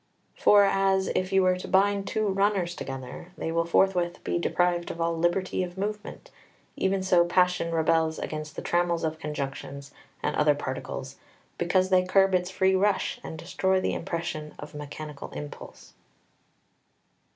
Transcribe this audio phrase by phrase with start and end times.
[0.37, 4.39] 2 For as, if you were to bind two runners together, they will forthwith be
[4.39, 6.31] deprived of all liberty of movement,
[6.75, 9.91] even so passion rebels against the trammels of conjunctions
[10.23, 11.17] and other particles,
[11.59, 15.93] because they curb its free rush and destroy the impression of mechanical impulse.